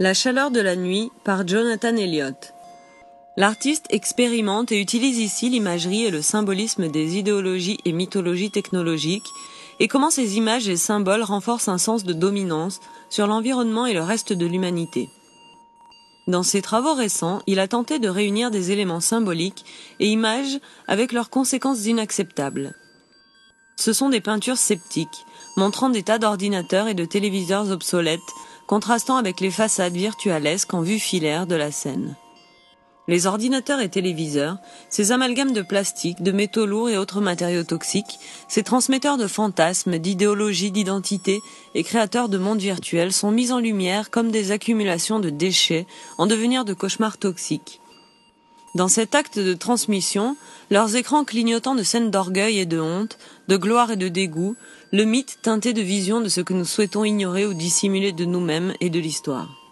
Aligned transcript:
La 0.00 0.14
chaleur 0.14 0.52
de 0.52 0.60
la 0.60 0.76
nuit 0.76 1.10
par 1.24 1.44
Jonathan 1.44 1.96
Elliott. 1.96 2.54
L'artiste 3.36 3.86
expérimente 3.90 4.70
et 4.70 4.80
utilise 4.80 5.18
ici 5.18 5.50
l'imagerie 5.50 6.04
et 6.04 6.12
le 6.12 6.22
symbolisme 6.22 6.86
des 6.86 7.18
idéologies 7.18 7.78
et 7.84 7.90
mythologies 7.90 8.52
technologiques 8.52 9.26
et 9.80 9.88
comment 9.88 10.10
ces 10.10 10.36
images 10.36 10.68
et 10.68 10.76
symboles 10.76 11.24
renforcent 11.24 11.68
un 11.68 11.78
sens 11.78 12.04
de 12.04 12.12
dominance 12.12 12.78
sur 13.10 13.26
l'environnement 13.26 13.86
et 13.86 13.92
le 13.92 14.02
reste 14.04 14.32
de 14.32 14.46
l'humanité. 14.46 15.08
Dans 16.28 16.44
ses 16.44 16.62
travaux 16.62 16.94
récents, 16.94 17.42
il 17.48 17.58
a 17.58 17.66
tenté 17.66 17.98
de 17.98 18.08
réunir 18.08 18.52
des 18.52 18.70
éléments 18.70 19.00
symboliques 19.00 19.64
et 19.98 20.06
images 20.06 20.60
avec 20.86 21.10
leurs 21.10 21.28
conséquences 21.28 21.86
inacceptables. 21.86 22.76
Ce 23.74 23.92
sont 23.92 24.10
des 24.10 24.20
peintures 24.20 24.58
sceptiques, 24.58 25.24
montrant 25.56 25.90
des 25.90 26.04
tas 26.04 26.18
d'ordinateurs 26.18 26.86
et 26.86 26.94
de 26.94 27.04
téléviseurs 27.04 27.72
obsolètes, 27.72 28.20
contrastant 28.68 29.16
avec 29.16 29.40
les 29.40 29.50
façades 29.50 29.94
virtualesques 29.94 30.74
en 30.74 30.82
vue 30.82 30.98
filaire 31.00 31.46
de 31.46 31.56
la 31.56 31.72
scène. 31.72 32.14
Les 33.08 33.26
ordinateurs 33.26 33.80
et 33.80 33.88
téléviseurs, 33.88 34.58
ces 34.90 35.10
amalgames 35.10 35.54
de 35.54 35.62
plastique, 35.62 36.22
de 36.22 36.30
métaux 36.30 36.66
lourds 36.66 36.90
et 36.90 36.98
autres 36.98 37.22
matériaux 37.22 37.64
toxiques, 37.64 38.20
ces 38.46 38.62
transmetteurs 38.62 39.16
de 39.16 39.26
fantasmes, 39.26 39.96
d'idéologies, 39.96 40.70
d'identités 40.70 41.40
et 41.74 41.82
créateurs 41.82 42.28
de 42.28 42.36
mondes 42.36 42.60
virtuels 42.60 43.14
sont 43.14 43.30
mis 43.30 43.50
en 43.50 43.58
lumière 43.58 44.10
comme 44.10 44.30
des 44.30 44.52
accumulations 44.52 45.18
de 45.18 45.30
déchets 45.30 45.86
en 46.18 46.26
devenir 46.26 46.66
de 46.66 46.74
cauchemars 46.74 47.16
toxiques. 47.16 47.80
Dans 48.74 48.88
cet 48.88 49.14
acte 49.14 49.38
de 49.38 49.54
transmission, 49.54 50.36
leurs 50.70 50.94
écrans 50.94 51.24
clignotant 51.24 51.74
de 51.74 51.82
scènes 51.82 52.10
d'orgueil 52.10 52.58
et 52.58 52.66
de 52.66 52.78
honte, 52.78 53.18
de 53.48 53.56
gloire 53.56 53.90
et 53.90 53.96
de 53.96 54.08
dégoût, 54.08 54.56
le 54.92 55.04
mythe 55.04 55.38
teinté 55.42 55.72
de 55.72 55.82
vision 55.82 56.20
de 56.20 56.28
ce 56.28 56.40
que 56.40 56.52
nous 56.52 56.64
souhaitons 56.64 57.04
ignorer 57.04 57.46
ou 57.46 57.54
dissimuler 57.54 58.12
de 58.12 58.24
nous-mêmes 58.24 58.74
et 58.80 58.90
de 58.90 59.00
l'histoire. 59.00 59.67